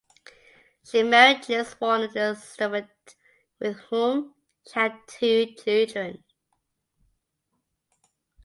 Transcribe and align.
She 0.83 1.03
married 1.03 1.43
James 1.43 1.79
Warner 1.79 2.33
Sturdevant 2.33 2.89
with 3.59 3.77
whom 3.81 4.33
she 4.65 4.73
had 4.79 4.97
two 5.07 5.53
children. 5.63 6.23